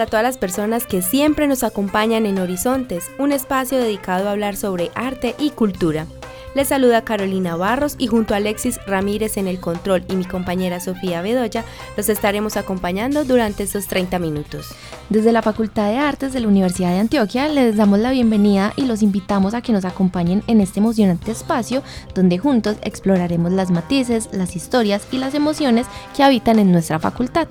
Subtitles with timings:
[0.00, 4.56] Para todas las personas que siempre nos acompañan en Horizontes, un espacio dedicado a hablar
[4.56, 6.06] sobre arte y cultura.
[6.54, 10.80] Les saluda Carolina Barros y junto a Alexis Ramírez en el control y mi compañera
[10.80, 11.66] Sofía Bedoya
[11.98, 14.68] los estaremos acompañando durante estos 30 minutos.
[15.10, 18.86] Desde la Facultad de Artes de la Universidad de Antioquia les damos la bienvenida y
[18.86, 21.82] los invitamos a que nos acompañen en este emocionante espacio
[22.14, 25.86] donde juntos exploraremos las matices, las historias y las emociones
[26.16, 27.48] que habitan en nuestra facultad.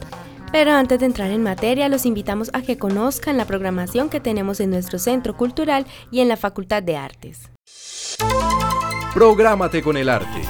[0.52, 4.60] Pero antes de entrar en materia, los invitamos a que conozcan la programación que tenemos
[4.60, 7.52] en nuestro centro cultural y en la Facultad de Artes.
[9.14, 10.42] Prográmate con el arte.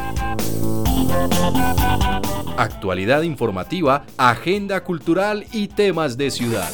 [2.58, 6.70] Actualidad informativa, agenda cultural y temas de ciudad.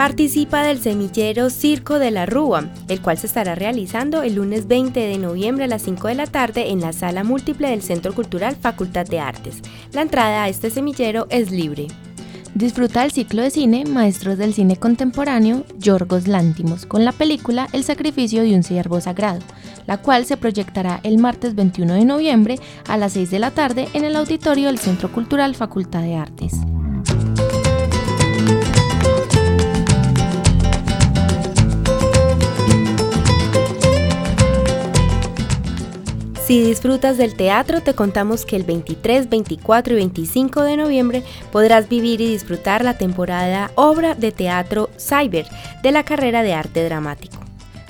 [0.00, 4.98] Participa del semillero Circo de la Rúa, el cual se estará realizando el lunes 20
[4.98, 8.56] de noviembre a las 5 de la tarde en la sala múltiple del Centro Cultural
[8.56, 9.60] Facultad de Artes.
[9.92, 11.88] La entrada a este semillero es libre.
[12.54, 17.84] Disfruta el ciclo de cine Maestros del Cine Contemporáneo Yorgos Lántimos con la película El
[17.84, 19.40] sacrificio de un ciervo sagrado,
[19.86, 23.86] la cual se proyectará el martes 21 de noviembre a las 6 de la tarde
[23.92, 26.54] en el auditorio del Centro Cultural Facultad de Artes.
[36.50, 41.22] Si disfrutas del teatro, te contamos que el 23, 24 y 25 de noviembre
[41.52, 45.46] podrás vivir y disfrutar la temporada Obra de Teatro Cyber
[45.84, 47.36] de la carrera de arte dramático.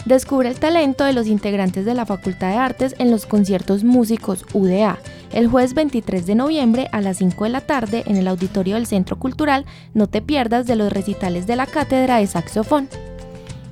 [0.05, 4.45] Descubre el talento de los integrantes de la Facultad de Artes en los conciertos músicos
[4.53, 4.99] UDA,
[5.33, 8.87] el jueves 23 de noviembre a las 5 de la tarde en el auditorio del
[8.87, 9.65] Centro Cultural.
[9.95, 12.91] No te pierdas de los recitales de la cátedra de saxofón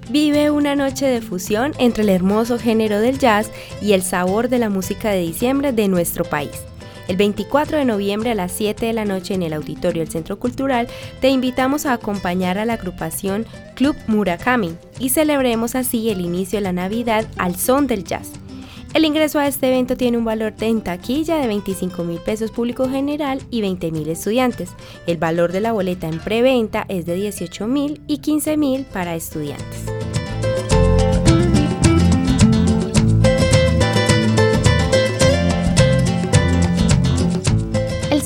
[0.08, 3.50] vive una noche de fusión entre el hermoso género del jazz
[3.82, 6.52] y el sabor de la música de diciembre de nuestro país.
[7.08, 10.38] El 24 de noviembre a las 7 de la noche en el auditorio del Centro
[10.38, 10.88] Cultural
[11.20, 16.64] te invitamos a acompañar a la agrupación Club Murakami y celebremos así el inicio de
[16.64, 18.32] la Navidad al son del jazz.
[18.94, 22.50] El ingreso a este evento tiene un valor de en taquilla de 25 mil pesos
[22.50, 24.70] público general y 20 mil estudiantes.
[25.06, 29.14] El valor de la boleta en preventa es de 18 mil y 15 mil para
[29.14, 29.97] estudiantes.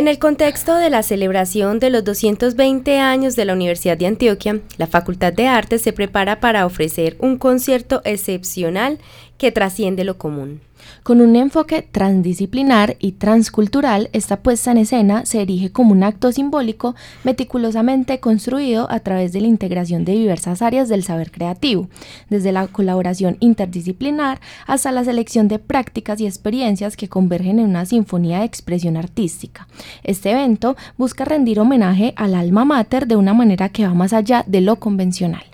[0.00, 4.60] En el contexto de la celebración de los 220 años de la Universidad de Antioquia,
[4.78, 8.98] la Facultad de Artes se prepara para ofrecer un concierto excepcional
[9.40, 10.60] que trasciende lo común.
[11.02, 16.30] Con un enfoque transdisciplinar y transcultural, esta puesta en escena se erige como un acto
[16.30, 16.94] simbólico
[17.24, 21.88] meticulosamente construido a través de la integración de diversas áreas del saber creativo,
[22.28, 27.86] desde la colaboración interdisciplinar hasta la selección de prácticas y experiencias que convergen en una
[27.86, 29.68] sinfonía de expresión artística.
[30.04, 34.44] Este evento busca rendir homenaje al alma mater de una manera que va más allá
[34.46, 35.49] de lo convencional.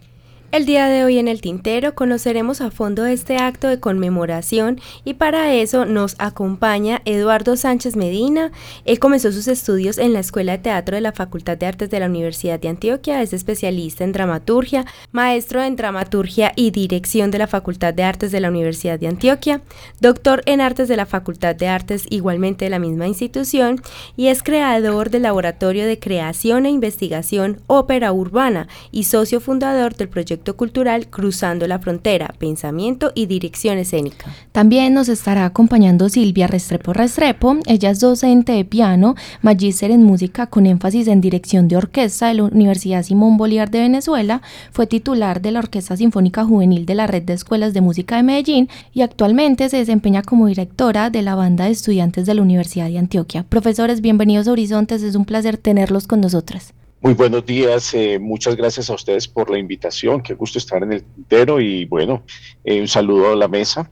[0.53, 5.15] El día de hoy en el Tintero conoceremos a fondo este acto de conmemoración y
[5.15, 8.53] para eso nos acompaña Eduardo Sánchez Medina.
[8.85, 11.99] Él comenzó sus estudios en la Escuela de Teatro de la Facultad de Artes de
[11.99, 17.49] la Universidad de Antioquia, es especialista en dramaturgia, maestro en dramaturgia y dirección de la
[17.49, 19.63] Facultad de Artes de la Universidad de Antioquia,
[20.01, 23.83] doctor en Artes de la Facultad de Artes igualmente de la misma institución
[24.17, 30.09] y es creador del Laboratorio de Creación e Investigación Ópera Urbana y socio fundador del
[30.09, 34.33] proyecto cultural Cruzando la Frontera, Pensamiento y Dirección Escénica.
[34.53, 37.57] También nos estará acompañando Silvia Restrepo Restrepo.
[37.67, 42.35] Ella es docente de piano, magíster en música con énfasis en dirección de orquesta de
[42.35, 44.43] la Universidad Simón Bolívar de Venezuela.
[44.73, 48.23] Fue titular de la Orquesta Sinfónica Juvenil de la Red de Escuelas de Música de
[48.23, 52.89] Medellín y actualmente se desempeña como directora de la banda de estudiantes de la Universidad
[52.89, 53.45] de Antioquia.
[53.49, 55.03] Profesores, bienvenidos a Horizontes.
[55.03, 56.75] Es un placer tenerlos con nosotras.
[57.01, 60.93] Muy buenos días, eh, muchas gracias a ustedes por la invitación, qué gusto estar en
[60.93, 62.23] el tintero y bueno,
[62.65, 63.91] eh, un saludo a la mesa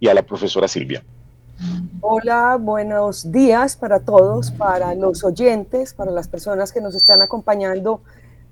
[0.00, 1.02] y a la profesora Silvia.
[2.00, 8.00] Hola, buenos días para todos, para los oyentes, para las personas que nos están acompañando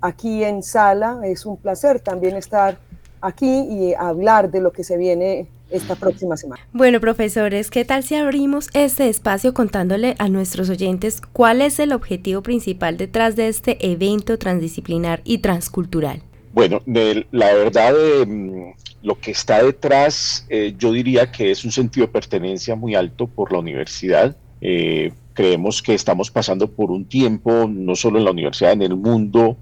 [0.01, 1.21] aquí en sala.
[1.23, 2.77] Es un placer también estar
[3.21, 6.61] aquí y hablar de lo que se viene esta próxima semana.
[6.73, 11.91] Bueno, profesores, ¿qué tal si abrimos este espacio contándole a nuestros oyentes cuál es el
[11.91, 16.21] objetivo principal detrás de este evento transdisciplinar y transcultural?
[16.53, 17.93] Bueno, la verdad,
[18.25, 18.73] mm,
[19.03, 23.27] lo que está detrás, eh, yo diría que es un sentido de pertenencia muy alto
[23.27, 24.35] por la universidad.
[24.61, 28.95] Eh, creemos que estamos pasando por un tiempo, no solo en la universidad, en el
[28.95, 29.57] mundo,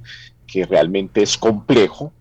[0.48, 2.13] que realmente es complejo,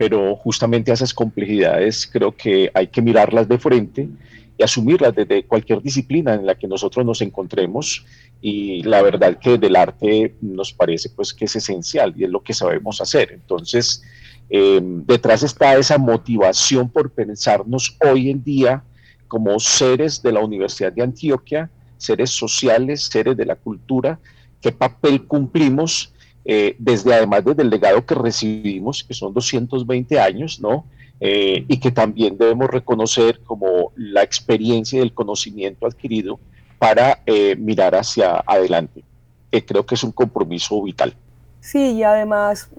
[0.00, 4.08] pero justamente esas complejidades creo que hay que mirarlas de frente
[4.56, 8.06] y asumirlas desde cualquier disciplina en la que nosotros nos encontremos
[8.40, 12.42] y la verdad que del arte nos parece pues que es esencial y es lo
[12.42, 13.30] que sabemos hacer.
[13.30, 14.02] Entonces,
[14.48, 18.82] em, detrás está esa motivación por pensarnos hoy en día
[19.28, 21.68] como seres de la Universidad de Antioquia,
[21.98, 24.18] seres sociales, seres de la cultura,
[24.62, 26.14] qué papel cumplimos
[26.44, 30.86] eh, desde además desde el legado que recibimos, que son 220 años, ¿no?
[31.20, 36.40] Eh, y que también debemos reconocer como la experiencia y el conocimiento adquirido
[36.78, 39.04] para eh, mirar hacia adelante.
[39.50, 41.14] creo que es un compromiso vital.
[41.60, 42.70] Sí, y además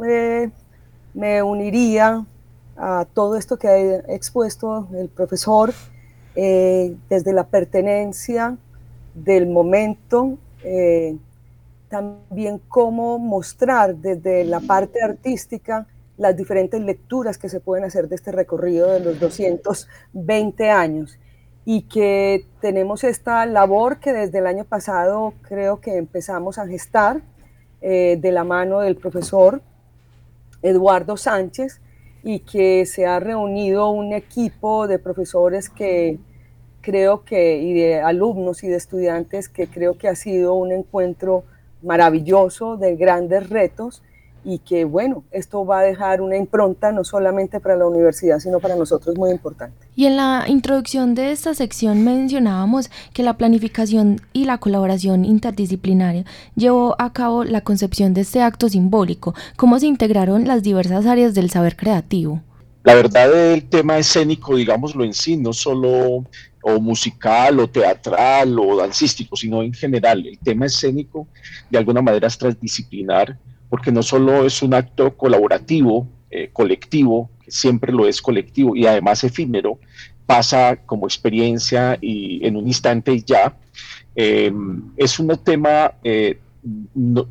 [1.13, 2.25] me uniría
[2.77, 5.71] a todo esto que ha expuesto el profesor
[6.33, 8.57] desde la pertenencia
[9.13, 10.39] del momento
[11.91, 15.85] también cómo mostrar desde la parte artística
[16.17, 21.19] las diferentes lecturas que se pueden hacer de este recorrido de los 220 años.
[21.65, 27.21] Y que tenemos esta labor que desde el año pasado creo que empezamos a gestar
[27.81, 29.61] eh, de la mano del profesor
[30.61, 31.81] Eduardo Sánchez
[32.23, 36.19] y que se ha reunido un equipo de profesores que
[36.81, 41.43] creo que, y de alumnos y de estudiantes que creo que ha sido un encuentro
[41.81, 44.01] maravilloso, de grandes retos
[44.43, 48.59] y que bueno, esto va a dejar una impronta no solamente para la universidad, sino
[48.59, 49.87] para nosotros muy importante.
[49.95, 56.25] Y en la introducción de esta sección mencionábamos que la planificación y la colaboración interdisciplinaria
[56.55, 59.35] llevó a cabo la concepción de este acto simbólico.
[59.57, 62.41] ¿Cómo se integraron las diversas áreas del saber creativo?
[62.83, 66.25] La verdad el tema escénico, digámoslo en sí, no solo
[66.63, 70.25] o musical o teatral o dancístico, sino en general.
[70.25, 71.27] El tema escénico
[71.69, 73.37] de alguna manera es transdisciplinar,
[73.69, 78.87] porque no solo es un acto colaborativo, eh, colectivo, que siempre lo es colectivo y
[78.87, 79.79] además efímero,
[80.25, 83.57] pasa como experiencia y en un instante ya,
[84.15, 84.51] eh,
[84.97, 86.39] es un tema eh,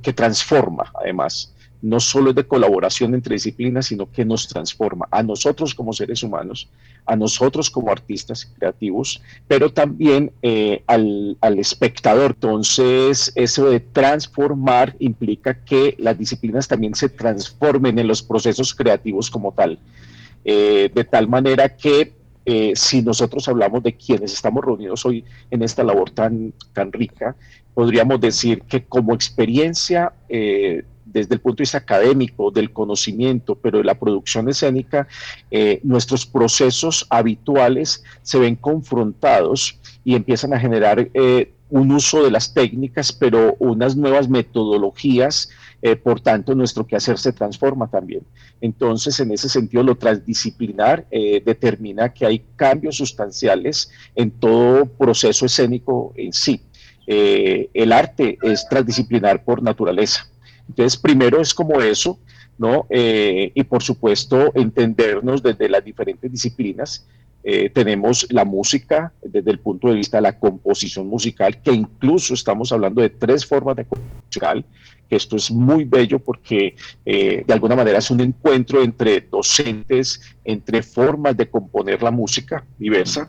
[0.03, 5.23] que transforma además no solo es de colaboración entre disciplinas, sino que nos transforma a
[5.23, 6.69] nosotros como seres humanos,
[7.07, 12.33] a nosotros como artistas creativos, pero también eh, al, espectador.
[12.33, 19.31] Entonces, eso de transformar implica que las disciplinas también se transformen en los procesos creativos
[19.31, 19.79] como tal,
[20.45, 22.13] eh, de tal manera que
[22.45, 27.37] eh, si nosotros hablamos de quienes estamos reunidos hoy en esta labor tan, tan rica,
[27.75, 30.13] podríamos decir que como experiencia
[31.13, 35.09] desde el punto de vista académico, del conocimiento, pero de la producción escénica,
[35.51, 42.31] eh, nuestros procesos habituales se ven confrontados y empiezan a generar eh, un uso de
[42.31, 45.51] las técnicas, pero unas nuevas metodologías,
[45.83, 48.23] eh, por tanto nuestro quehacer se transforma también.
[48.61, 56.13] Entonces, en ese sentido, lo transdisciplinar determina que hay cambios sustanciales en todo proceso escénico
[56.17, 56.61] en sí.
[57.07, 60.31] el arte es transdisciplinar por naturaleza.
[60.71, 62.19] Entonces, primero es como eso,
[62.57, 62.87] ¿no?
[62.91, 67.07] Eh, y por supuesto, entendernos desde las diferentes disciplinas.
[67.43, 72.35] Eh, tenemos la música desde el punto de vista de la composición musical, que incluso
[72.35, 74.65] estamos hablando de tres formas de composición musical,
[75.09, 80.21] que esto es muy bello porque eh, de alguna manera es un encuentro entre docentes,
[80.45, 83.29] entre formas de componer la música diversa,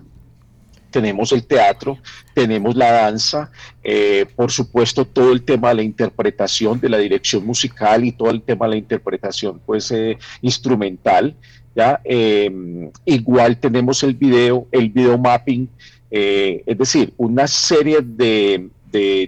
[0.92, 1.98] tenemos el teatro,
[2.34, 3.52] tenemos la danza,
[3.84, 8.30] eh, por supuesto todo el tema de la interpretación, de la dirección musical y todo
[8.30, 11.36] el tema de la interpretación pues eh, instrumental.
[11.76, 12.00] ¿ya?
[12.04, 15.70] Em, igual tenemos el video, el video mapping,
[16.12, 18.70] eh, es decir, una serie de,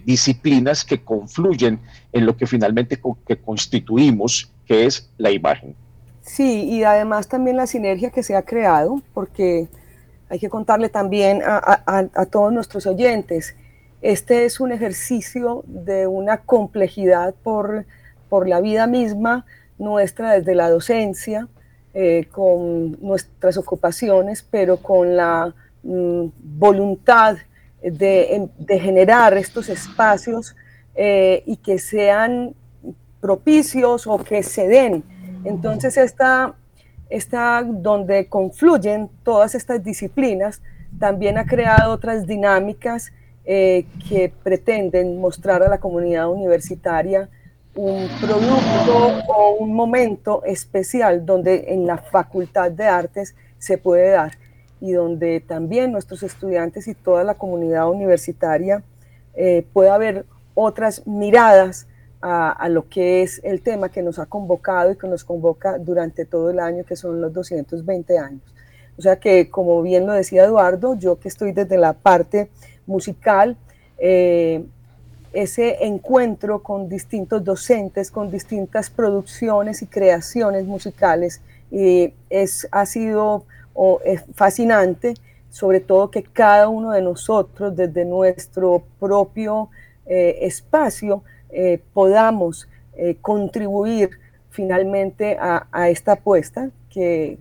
[0.06, 1.80] disciplinas que confluyen
[2.12, 5.74] en lo que finalmente que constituimos, que es la imagen.
[6.24, 9.68] Sí, y además también la sinergia que se ha creado, porque
[10.34, 13.56] hay que contarle también a, todos nuestros oyentes.
[14.02, 17.86] Este es un ejercicio de una complejidad por,
[18.30, 19.46] por la vida misma
[19.78, 21.48] nuestra desde la docencia,
[21.94, 27.38] eh, con nuestras ocupaciones, pero con la mm, voluntad
[27.84, 30.56] de, generar estos espacios
[30.96, 32.56] eh, y que sean
[33.22, 35.04] propicios o que se den.
[35.44, 36.56] Entonces, esta,
[37.16, 40.62] está donde confluyen todas estas disciplinas,
[41.00, 43.12] también ha creado otras dinámicas
[43.46, 47.30] eh, que pretenden mostrar a la comunidad universitaria
[47.76, 54.34] un producto o un momento especial donde en la Facultad de Artes se puede dar
[54.80, 58.84] y donde también nuestros estudiantes y toda la comunidad universitaria
[59.36, 61.88] eh, pueda ver otras miradas
[62.26, 66.24] a, lo que es el tema que nos ha convocado y que nos convoca durante
[66.26, 68.42] todo el año, que son los 220 años.
[68.98, 72.50] O sea que, como bien lo decía Eduardo, yo que estoy desde la parte
[72.88, 73.58] musical,
[73.98, 74.64] eh,
[75.34, 83.44] ese encuentro con distintos docentes, con distintas producciones y creaciones musicales, es, ha sido
[84.36, 85.16] fascinante,
[85.50, 89.70] sobre todo que cada uno de nosotros, desde nuestro propio
[90.06, 91.24] eh, espacio,
[91.56, 94.10] eh, podamos eh, contribuir
[94.50, 97.38] finalmente a, esta apuesta que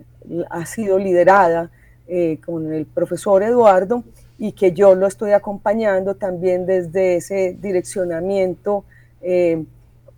[0.51, 1.71] ha sido liderada
[2.09, 4.05] eh, con el profesor Eduardo
[4.39, 8.85] y que yo lo estoy acompañando también desde ese direccionamiento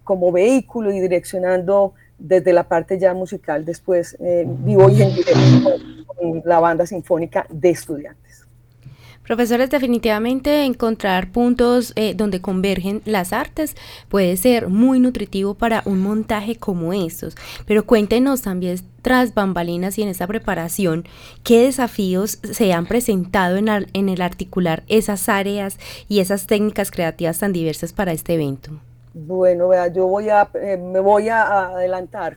[0.03, 3.65] como vehículo y direccionando desde la parte ya musical.
[3.65, 8.24] Después vivo y en directo con la banda sinfónica de estudiantes.
[9.25, 13.75] Profesores, definitivamente encontrar puntos eh, donde convergen las artes
[14.11, 17.35] puede ser muy nutritivo para un montaje como estos,
[17.67, 21.05] pero cuéntenos también tras bambalinas y en esta preparación,
[21.43, 27.39] qué desafíos se han presentado en, en el articular esas áreas y esas técnicas creativas
[27.39, 28.73] tan diversas para este evento.
[29.15, 32.37] Bueno, yo voy a, eh, me voy a adelantar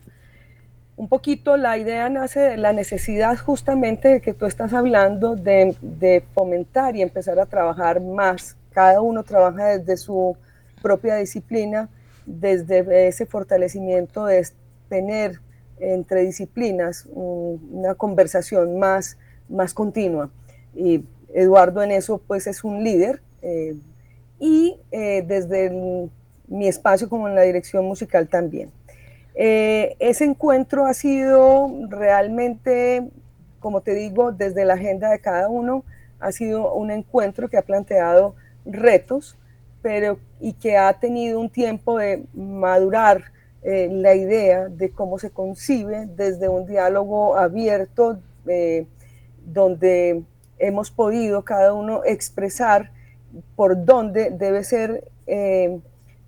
[0.98, 6.24] un poquito la idea nace de la necesidad justamente de que tú estás hablando de,
[6.34, 8.58] fomentar y empezar a trabajar más.
[8.72, 10.36] Cada uno trabaja desde su
[10.82, 11.88] propia disciplina,
[12.26, 14.48] desde ese fortalecimiento de
[14.90, 15.40] tener
[15.80, 19.18] entre disciplinas una conversación más,
[19.50, 20.32] más continua.
[20.76, 23.76] Y Eduardo en eso pues es un líder eh,
[24.40, 26.10] y eh, desde
[26.48, 28.72] mi espacio como en la dirección musical también.
[29.40, 33.08] Eh, ese encuentro ha sido realmente,
[33.60, 35.84] como te digo, desde la agenda de cada uno,
[36.20, 38.34] ha sido un encuentro que ha planteado
[38.66, 39.38] retos,
[39.84, 43.26] pero y que ha tenido un tiempo de madurar
[43.62, 48.18] eh, la idea de cómo se concibe desde un diálogo abierto,
[48.48, 48.88] eh,
[49.46, 50.24] donde
[50.58, 52.90] hemos podido cada uno expresar
[53.56, 55.04] por dónde debe ser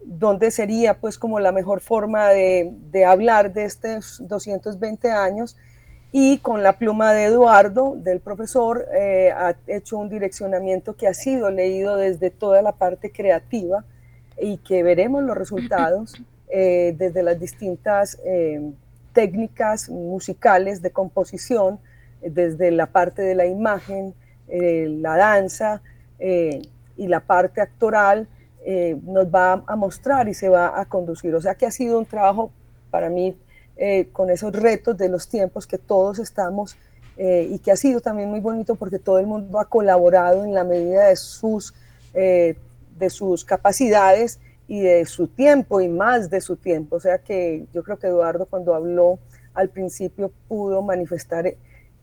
[0.10, 5.56] dónde sería pues como la mejor forma de, hablar de estos 220 años.
[6.12, 11.14] Y con la pluma de Eduardo, del profesor, eh, ha hecho un direccionamiento que ha
[11.14, 13.86] sido leído desde toda la parte creativa
[14.42, 18.72] y que veremos los resultados eh, desde las distintas eh,
[19.14, 21.78] técnicas musicales de composición,
[22.22, 24.16] desde la parte de la imagen,
[24.52, 25.82] la danza
[26.20, 28.28] y la parte actoral,
[28.66, 31.34] eh, nos va a mostrar y se va a conducir.
[31.34, 32.52] O sea que ha sido un trabajo
[32.92, 33.38] para mí
[33.78, 36.76] eh, con esos retos de los tiempos que todos estamos
[37.18, 40.54] eh, y que ha sido también muy bonito porque todo el mundo ha colaborado en
[40.54, 41.74] la medida de sus,
[42.14, 46.98] de sus capacidades y de su tiempo y más de su tiempo.
[46.98, 49.20] O sea que yo creo que Eduardo cuando habló
[49.54, 51.56] al principio pudo manifestar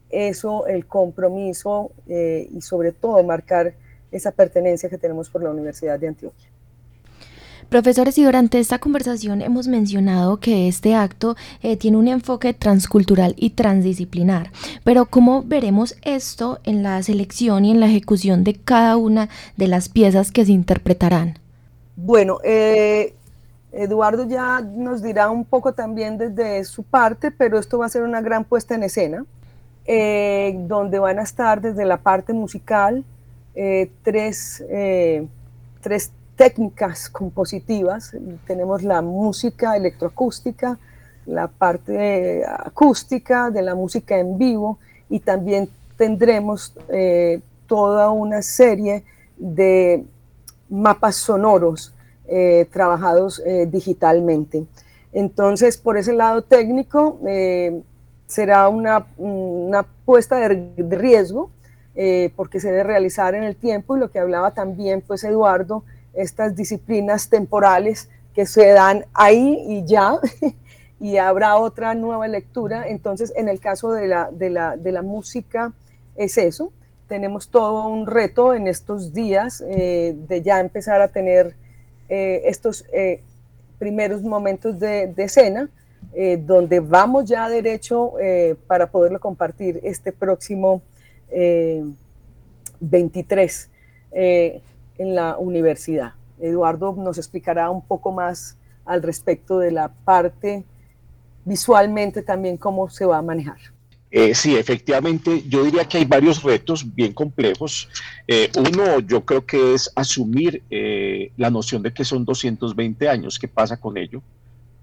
[0.09, 3.75] eso, el compromiso y sobre todo marcar
[4.17, 6.49] esa pertenencia que tenemos por la Universidad de Antioquia.
[7.69, 13.35] Profesores, y durante esta conversación hemos mencionado que este acto eh, tiene un enfoque transcultural
[13.37, 14.53] y transdisciplinar,
[14.85, 19.67] pero ¿cómo veremos esto en la selección y en la ejecución de cada una de
[19.67, 21.41] las piezas que se interpretarán?
[21.97, 23.15] Bueno, eh,
[23.73, 28.03] Eduardo ya nos dirá un poco también desde su parte, pero esto va a ser
[28.03, 29.25] una gran puesta en escena,
[29.87, 33.05] eh, donde van a estar desde la parte musical,
[33.59, 35.27] eh, tres, eh,
[35.81, 38.15] tres técnicas compositivas.
[38.47, 40.79] Tenemos la música electroacústica,
[41.25, 49.05] la parte acústica de la música en vivo y también tendremos eh, toda una serie
[49.39, 50.05] de
[50.69, 51.95] mapas sonoros
[52.73, 54.67] trabajados digitalmente.
[55.13, 57.21] Entonces, por ese lado técnico,
[58.27, 61.51] será una, una puesta de, de riesgo
[61.99, 65.83] eh, porque se debe realizar en el tiempo y lo que hablaba también pues Eduardo,
[66.13, 70.19] estas disciplinas temporales que se dan ahí y ya,
[71.01, 72.87] y habrá otra nueva lectura.
[72.87, 75.73] Entonces, en el caso de la, de la, de la música
[76.17, 76.71] es eso,
[77.09, 81.55] tenemos todo un reto en estos días eh, de ya empezar a tener
[82.11, 82.85] eh, estos
[83.79, 85.71] primeros momentos de, de escena,
[86.41, 88.13] donde vamos ya derecho
[88.67, 90.83] para poderlo compartir este próximo
[92.81, 93.71] 23
[94.13, 94.61] eh,
[94.99, 96.15] en la universidad.
[96.41, 100.65] Eduardo nos explicará un poco más al respecto de la parte
[101.45, 103.59] visualmente también cómo se va a manejar.
[104.11, 107.89] Eh, sí, efectivamente, yo diría que hay varios retos bien complejos.
[108.27, 110.63] Eh, uno, yo creo que es asumir
[111.37, 114.23] la noción de que son 220 años, ¿qué pasa con ello?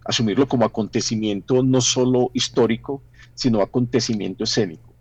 [0.05, 3.01] Asumirlo como acontecimiento no solo histórico,
[3.33, 4.92] sino acontecimiento escénico.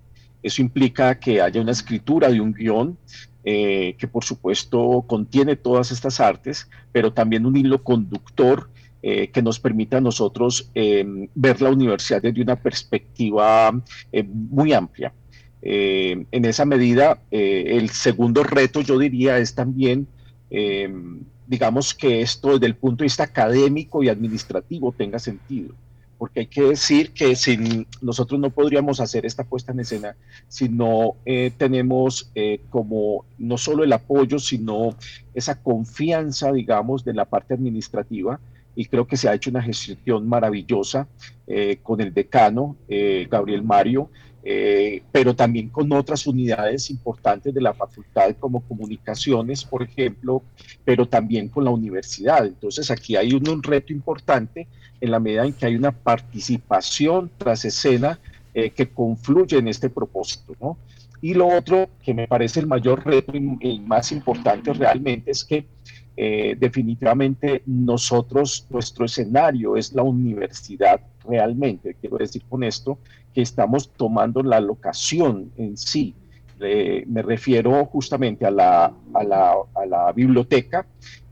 [0.42, 2.98] Eso implica que haya una escritura de un guion
[3.44, 8.70] eh, que por supuesto contiene todas estas artes, pero también un hilo conductor
[9.02, 14.72] eh, que nos permita a nosotros em, ver la universidad desde una perspectiva eh, muy
[14.72, 15.12] amplia.
[15.64, 20.08] en esa medida, el segundo reto, yo diría, es también,
[20.50, 25.72] em, digamos, que esto desde el punto de vista académico y administrativo tenga sentido
[26.22, 30.14] porque hay que decir que sin, nosotros no podríamos hacer esta puesta en escena
[30.46, 34.94] si no eh, tenemos eh, como no solo el apoyo, sino
[35.34, 38.38] esa confianza, digamos, de la parte administrativa.
[38.76, 41.08] Y creo que se ha hecho una gestión maravillosa
[41.48, 42.76] eh, con el decano,
[43.28, 44.08] Gabriel Mario,
[45.10, 50.44] pero también con otras unidades importantes de la facultad como comunicaciones, por ejemplo,
[50.84, 52.46] pero también con la universidad.
[52.46, 54.68] Entonces aquí hay un, un reto importante
[55.02, 58.20] en la medida en que hay una participación tras escena
[58.54, 60.54] eh, que confluye en este propósito.
[60.60, 60.78] ¿no?
[61.20, 65.66] Y lo otro que me parece el mayor reto y, más importante realmente es que
[66.16, 71.96] eh, definitivamente nosotros, nuestro escenario es la universidad realmente.
[72.00, 72.98] Quiero decir con esto
[73.34, 76.14] que estamos tomando la locación en sí.
[76.60, 80.86] me refiero justamente a la, a la, a la biblioteca,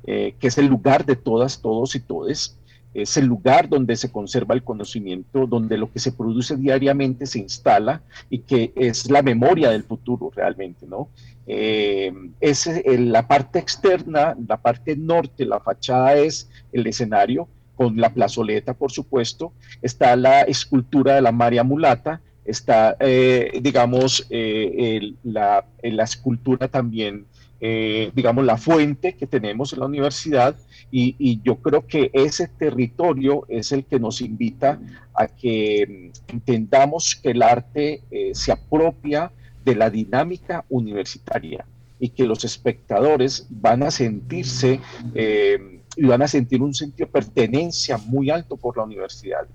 [0.04, 2.56] eh, que es el lugar de todas, todos y todes,
[2.94, 7.38] es el lugar donde se conserva el conocimiento, donde lo que se produce diariamente se
[7.38, 11.08] instala y que es la memoria del futuro realmente, ¿no?
[11.46, 17.48] Eh, es la parte externa, la parte norte, la fachada es el escenario,
[17.80, 24.26] con la plazoleta, por supuesto, está la escultura de la María Mulata, está, eh, digamos,
[24.28, 27.24] eh, la, la escultura también
[27.62, 30.56] eh, digamos, la fuente que tenemos en la universidad
[30.90, 34.80] y, yo creo que ese territorio es el que nos invita
[35.14, 39.30] a que mm, entendamos que el arte eh, se apropia
[39.64, 41.66] de la dinámica universitaria
[41.98, 44.80] y que los espectadores van a sentirse
[45.14, 49.46] eh, y van a sentir un sentido de pertenencia muy alto por la universidad.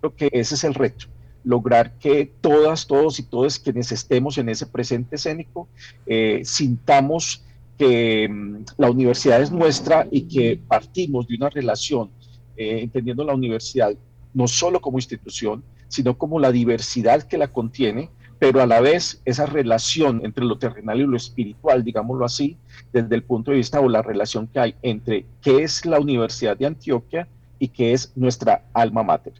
[0.00, 1.06] Creo que ese es el reto
[1.44, 5.68] lograr que todas, todos y todas quienes estemos en ese presente escénico
[6.06, 7.44] eh, sintamos
[7.78, 12.10] que mm, la universidad es nuestra y que partimos de una relación,
[12.56, 13.94] eh, entendiendo la universidad
[14.32, 19.22] no solo como institución, sino como la diversidad que la contiene, pero a la vez
[19.24, 22.56] esa relación entre lo terrenal y lo espiritual, digámoslo así,
[22.92, 26.56] desde el punto de vista o la relación que hay entre qué es la Universidad
[26.56, 27.28] de Antioquia
[27.58, 29.34] y qué es nuestra alma mater.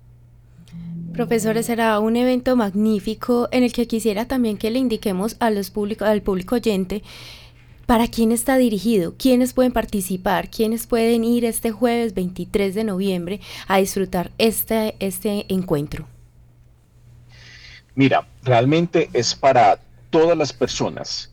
[1.15, 5.71] Profesores, será un evento magnífico en el que quisiera también que le indiquemos a los
[5.71, 7.05] público, al público oyente
[7.87, 13.41] para quién está dirigido, quiénes pueden participar, quiénes pueden ir este jueves 23 de noviembre
[13.69, 16.09] a disfrutar este, este encuentro.
[17.95, 19.79] Mira, realmente es para
[20.11, 21.31] todas las personas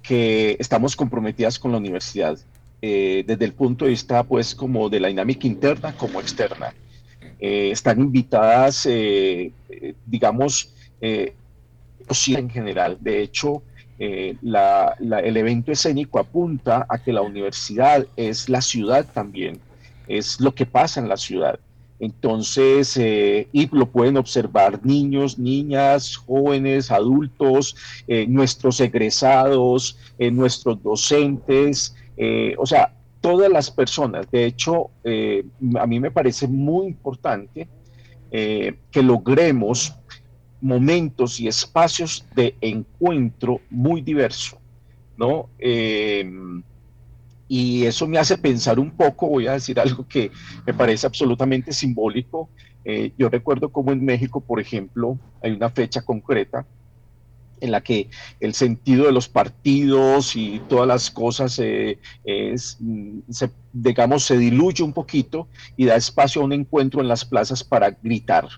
[0.00, 2.38] que estamos comprometidas con la universidad,
[2.82, 6.72] eh, desde el punto de vista, pues, como de la dinámica interna como externa.
[7.40, 9.52] Eh, están invitadas, eh,
[10.06, 12.96] digamos, en general.
[13.00, 13.62] De hecho,
[13.98, 19.60] el evento escénico apunta a que la universidad es la ciudad también,
[20.08, 21.58] es lo que pasa en la ciudad.
[22.00, 27.76] Entonces, eh, y lo pueden observar niños, niñas, jóvenes, adultos,
[28.08, 31.94] eh, nuestros egresados, eh, nuestros docentes,
[32.58, 32.92] o sea,
[33.24, 34.30] todas las personas.
[34.30, 34.90] De hecho,
[35.80, 37.66] a mí me parece muy importante
[38.30, 39.94] que logremos
[40.60, 44.58] momentos y espacios de encuentro muy diverso,
[45.16, 45.48] ¿no?
[47.48, 50.30] y eso me hace pensar un poco, voy a decir algo que
[50.66, 52.50] me parece absolutamente simbólico.
[52.84, 56.66] Eh, yo recuerdo como en México, por ejemplo, hay una fecha concreta
[57.64, 58.08] en la que
[58.40, 61.98] el sentido de los partidos y todas las cosas eh,
[62.78, 67.24] mm, se, digamos, se diluye un poquito y da espacio a un encuentro en las
[67.24, 68.48] plazas para gritar,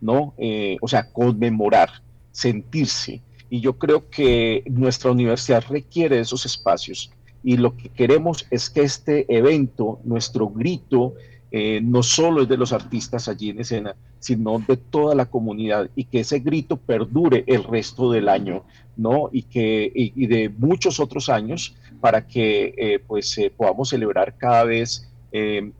[0.00, 0.34] ¿no?
[0.38, 1.90] Eh, o sea, conmemorar,
[2.32, 3.22] sentirse.
[3.48, 7.10] Y yo creo que nuestra universidad requiere esos espacios
[7.42, 11.14] y lo que queremos es que este evento, nuestro grito,
[11.52, 15.90] eh, no solo es de los artistas allí en escena, sino de toda la comunidad
[15.96, 18.62] y que ese grito perdure el resto del año,
[18.96, 19.30] ¿no?
[19.32, 24.64] Y, que, y, de muchos otros años para que eh, pues eh, podamos celebrar cada
[24.64, 25.06] vez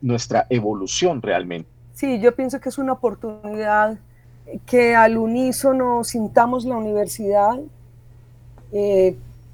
[0.01, 1.69] nuestra evolución realmente.
[1.93, 3.99] Sí, yo pienso que es una oportunidad
[4.65, 7.59] que al unísono sintamos la universidad.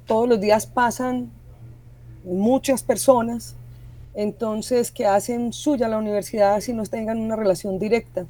[0.06, 1.32] todos los días pasan
[2.24, 3.56] muchas personas,
[4.18, 8.26] entonces que hacen suya la universidad si no tengan una relación directa.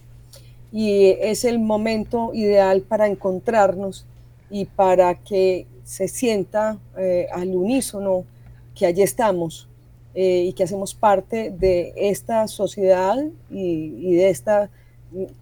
[0.70, 4.04] Y es el momento ideal para encontrarnos
[4.50, 8.24] y para que se sienta eh, al unísono
[8.74, 9.66] que allí estamos
[10.14, 13.16] eh, y que hacemos parte de esta sociedad
[13.50, 14.68] y, de esta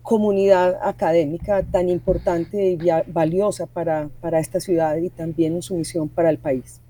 [0.03, 2.79] comunidad académica tan importante y
[3.09, 6.81] valiosa para, para esta ciudad y también en su misión para el país.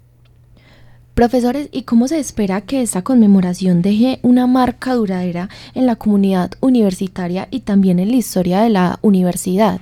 [1.17, 6.51] Profesores, ¿y cómo se espera que esta conmemoración deje una marca duradera en la comunidad
[6.61, 9.81] universitaria y también en la historia de la universidad?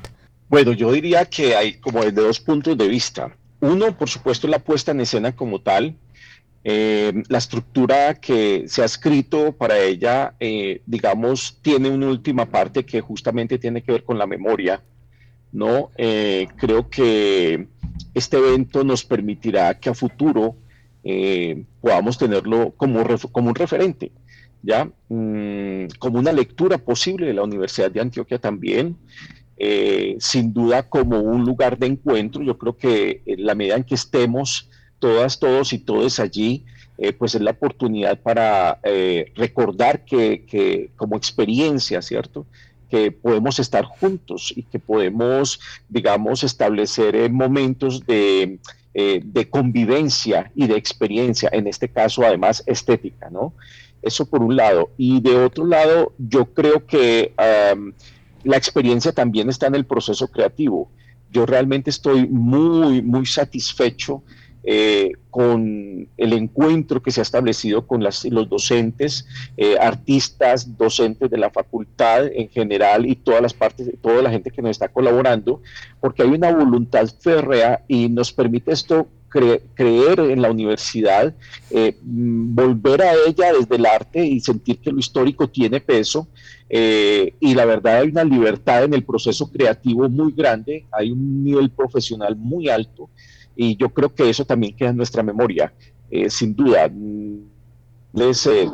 [0.49, 3.37] Bueno, yo diría que hay como desde dos puntos de vista.
[3.59, 5.97] Uno, por supuesto, la puesta en escena como tal,
[6.62, 12.87] eh, la estructura que se ha escrito para ella, eh, digamos, tiene una última parte
[12.87, 14.85] que justamente tiene que ver con la memoria,
[15.51, 15.90] ¿no?
[15.97, 17.66] Eh, creo que
[18.14, 20.59] este evento nos permitirá que a futuro
[21.05, 24.11] eh, podamos tenerlo como, un referente,
[24.62, 24.90] ¿ya?
[25.09, 28.97] Mm, como una lectura posible de la Universidad de Antioquia también,
[29.59, 32.43] eh, sin duda como un lugar de encuentro.
[32.43, 36.64] Yo creo que en la medida en que estemos todas, todos y todos allí,
[36.97, 38.81] eh, pues es la oportunidad para
[39.35, 42.47] recordar que, que, como experiencia, ¿cierto?
[42.90, 48.61] que podemos estar juntos y que podemos, digamos, establecer momentos de
[48.94, 53.52] eh, de convivencia y de experiencia, en este caso además estética, ¿no?
[54.02, 54.90] Eso por un lado.
[54.96, 57.33] Y de otro lado, yo creo que
[58.44, 60.90] la experiencia también está en el proceso creativo.
[61.33, 64.22] Yo realmente estoy muy, muy satisfecho
[64.66, 69.27] eh, con el encuentro que se ha establecido con los docentes,
[69.59, 74.50] eh, artistas, docentes de la facultad en general y todas las partes, toda la gente
[74.50, 75.61] que nos está colaborando,
[76.00, 79.07] porque hay una voluntad férrea y nos permite esto
[79.74, 81.35] creer en la universidad,
[81.70, 86.27] eh, mm, volver a ella desde el arte y sentir que lo histórico tiene peso.
[86.70, 91.70] y la verdad hay una libertad en el proceso creativo muy grande, hay un nivel
[91.70, 93.11] profesional muy alto
[93.57, 95.73] y yo creo que eso también queda en nuestra memoria,
[96.11, 96.90] eh, sin duda.
[98.14, 98.69] Ese,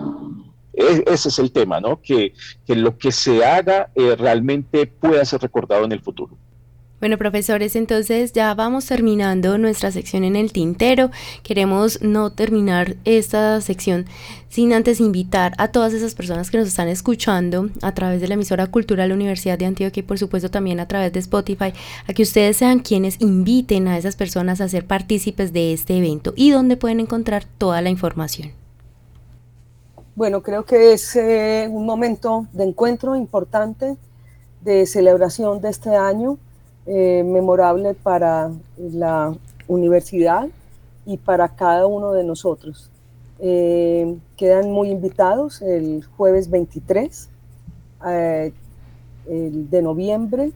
[0.73, 2.01] ese es el tema, ¿no?
[2.01, 2.35] Que,
[2.67, 6.37] que lo que se haga eh, realmente pueda ser recordado en el futuro.
[7.01, 11.11] Bueno, profesores, entonces ya vamos terminando nuestra sección en el tintero.
[11.43, 14.05] Queremos no terminar esta sección
[14.51, 18.35] sin antes invitar a todas esas personas que nos están escuchando a través de la
[18.35, 21.73] emisora cultural Universidad de Antioquia y por supuesto también a través de Spotify,
[22.07, 26.35] a que ustedes sean quienes inviten a esas personas a ser partícipes de este evento
[26.37, 28.53] y donde pueden encontrar toda la información.
[30.17, 33.97] Bueno, creo que es eh, un momento de encuentro importante,
[34.61, 36.39] de celebración de este año
[36.87, 39.35] eh, memorable para la
[39.69, 40.49] universidad
[41.05, 42.91] y para cada uno de nosotros.
[43.39, 47.29] Eh, quedan muy invitados el jueves 23
[48.07, 48.53] eh,
[49.27, 50.53] de noviembre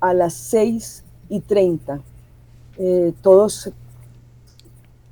[0.00, 2.00] a las 6 y 30.
[3.22, 3.72] todos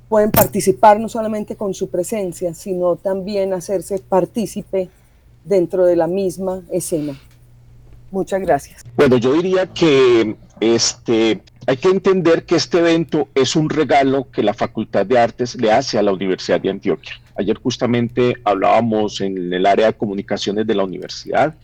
[0.09, 4.89] pueden participar no solamente con su presencia, sino también hacerse partícipe
[5.45, 7.17] dentro de la misma escena.
[8.17, 8.83] Muchas gracias.
[8.97, 14.43] Bueno, yo diría que este, hay que entender que este evento es un regalo que
[14.43, 17.13] la Facultad de Artes le hace a la Universidad de Antioquia.
[17.37, 21.57] Ayer justamente hablábamos en el área de comunicaciones de la universidad,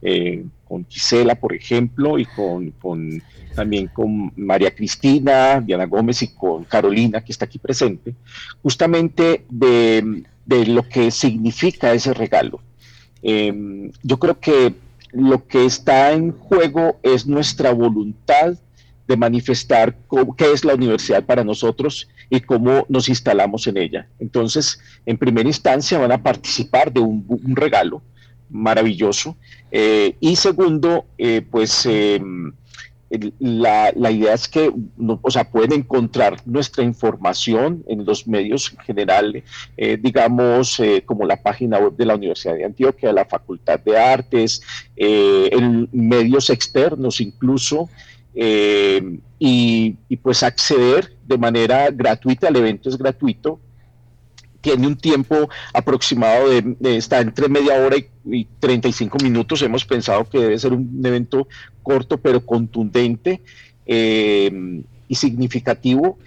[0.00, 3.22] eh, con Gisela, por ejemplo, y con, con,
[3.54, 8.14] también con María Cristina, Diana Gómez y con Carolina, que está aquí presente,
[8.62, 12.62] justamente de, lo que significa ese regalo.
[13.22, 18.58] Eh, yo creo que lo que está en juego es nuestra voluntad
[19.06, 19.96] de manifestar
[20.36, 24.06] qué es la universidad para nosotros y cómo nos instalamos en ella.
[24.18, 28.02] Entonces, en primera instancia van a participar de un, regalo
[28.50, 29.36] maravilloso
[29.70, 31.86] eh, y segundo, eh, pues
[33.10, 34.70] em, la, idea es que
[35.22, 39.42] o sea, pueden encontrar nuestra información en los medios en general,
[39.76, 43.98] eh, digamos, eh, como la página web de la Universidad de Antioquia, la Facultad de
[43.98, 44.62] Artes,
[44.96, 47.88] eh, en medios externos incluso,
[48.34, 53.58] y, y, pues acceder de manera gratuita, el evento es gratuito,
[54.60, 59.62] tiene un tiempo aproximado de, está entre media hora y, 35 minutos.
[59.62, 61.48] Hemos pensado que debe ser un evento
[61.82, 63.40] corto pero contundente
[63.86, 66.18] eh, y significativo.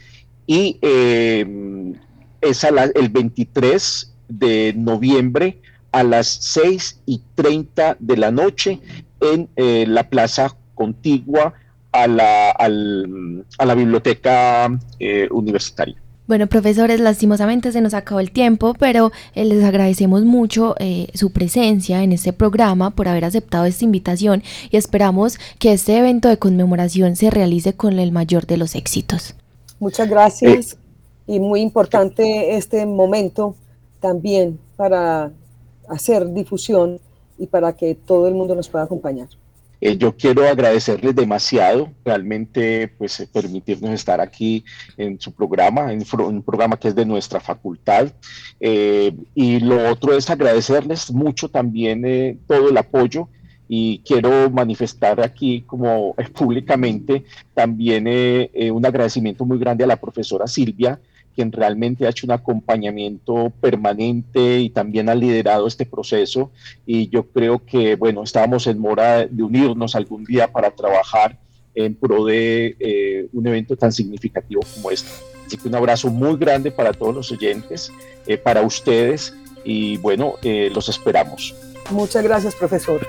[0.48, 1.94] Y eh,
[2.42, 8.80] es el 23 de noviembre a las 6 y 30 de la noche
[9.20, 11.54] en eh, la plaza contigua
[11.92, 14.80] a la, a la biblioteca
[15.30, 16.01] universitaria.
[16.32, 21.34] Bueno, profesores, lastimosamente se nos acabó el tiempo, pero eh, les agradecemos mucho eh, su
[21.34, 26.38] presencia en este programa por haber aceptado esta invitación y esperamos que este evento de
[26.38, 29.36] conmemoración se realice con el mayor de los éxitos.
[29.82, 30.78] Muchas gracias
[31.28, 33.54] y muy importante este momento
[34.00, 35.34] también para
[35.90, 37.02] hacer difusión
[37.38, 39.28] y para que todo el mundo nos pueda acompañar.
[39.82, 44.64] Eh, yo quiero agradecerles demasiado, realmente, pues eh, permitirnos estar aquí
[44.96, 48.12] en su programa, en un programa que es de nuestra facultad.
[48.60, 53.28] Eh, y lo otro es agradecerles mucho también todo el apoyo
[53.68, 57.24] y quiero manifestar aquí como públicamente
[57.56, 58.06] también
[58.72, 61.00] un agradecimiento muy grande a la profesora Silvia,
[61.34, 66.52] quien realmente ha hecho un acompañamiento permanente y también ha liderado este proceso.
[66.86, 71.38] Y yo creo que, bueno, estábamos en mora de unirnos algún día para trabajar
[71.74, 75.10] en pro de eh, un evento tan significativo como este.
[75.46, 77.92] Así que un abrazo muy grande para todos los oyentes,
[78.28, 81.56] eh, para ustedes y bueno, eh, los esperamos.
[81.90, 83.06] Muchas gracias, profesor.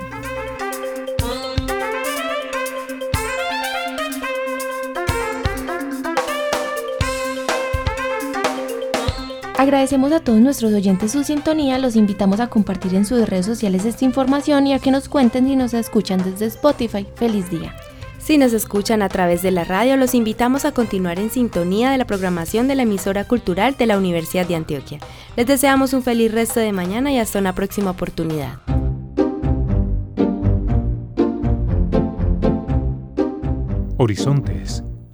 [9.63, 13.85] Agradecemos a todos nuestros oyentes su sintonía, los invitamos a compartir en sus redes sociales
[13.85, 17.07] esta información y a que nos cuenten si nos escuchan desde Spotify.
[17.15, 17.73] Feliz día.
[18.19, 21.99] Si nos escuchan a través de la radio, los invitamos a continuar en sintonía de
[21.99, 24.99] la programación de la emisora cultural de la Universidad de Antioquia.
[25.37, 28.59] Les deseamos un feliz resto de mañana y hasta una próxima oportunidad.
[33.97, 34.83] Horizontes